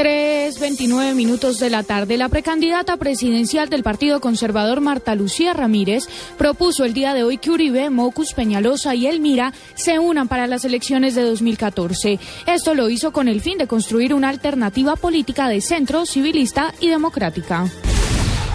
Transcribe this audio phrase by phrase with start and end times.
[0.00, 6.04] 3.29 minutos de la tarde, la precandidata presidencial del Partido Conservador Marta Lucía Ramírez
[6.38, 10.64] propuso el día de hoy que Uribe, Mocus, Peñalosa y Elmira se unan para las
[10.64, 12.18] elecciones de 2014.
[12.46, 16.88] Esto lo hizo con el fin de construir una alternativa política de centro, civilista y
[16.88, 17.70] democrática.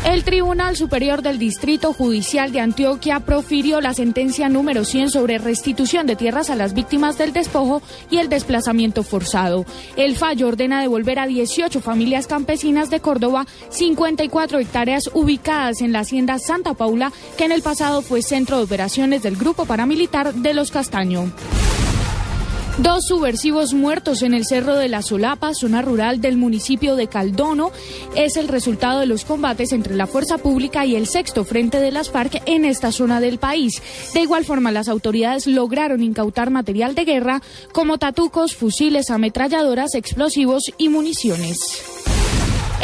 [0.05, 6.05] El Tribunal Superior del Distrito Judicial de Antioquia profirió la sentencia número 100 sobre restitución
[6.05, 7.81] de tierras a las víctimas del despojo
[8.11, 9.65] y el desplazamiento forzado.
[9.97, 16.01] El fallo ordena devolver a 18 familias campesinas de Córdoba 54 hectáreas ubicadas en la
[16.01, 20.54] hacienda Santa Paula, que en el pasado fue centro de operaciones del grupo paramilitar de
[20.54, 21.32] Los Castaño.
[22.78, 27.71] Dos subversivos muertos en el Cerro de la Solapa, zona rural del municipio de Caldono,
[28.18, 31.92] es el resultado de los combates entre la fuerza pública y el sexto frente de
[31.92, 33.81] las FARC en esta zona del país.
[34.14, 40.64] De igual forma, las autoridades lograron incautar material de guerra como tatucos, fusiles, ametralladoras, explosivos
[40.78, 41.94] y municiones.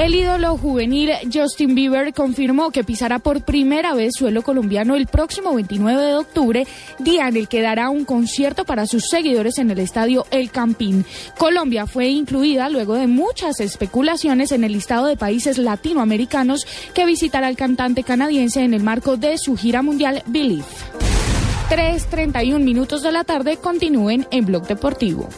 [0.02, 5.54] El ídolo juvenil Justin Bieber confirmó que pisará por primera vez suelo colombiano el próximo
[5.54, 9.78] 29 de octubre, día en el que dará un concierto para sus seguidores en el
[9.78, 11.06] estadio El Campín.
[11.38, 16.66] Colombia fue incluida luego de muchas especulaciones en el listado de países latinoamericanos
[16.96, 20.66] que visitará el cantante canadiense en el marco de su gira mundial Believe.
[21.70, 25.30] 3.31 minutos de la tarde continúen en Blog Deportivo.